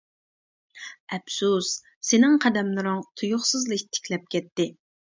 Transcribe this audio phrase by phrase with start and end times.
[1.15, 1.69] ئەپسۇس،
[2.09, 4.73] سېنىڭ قەدەملىرىڭ تۇيۇقسىزلا ئىتتىكلەپ كەتتى.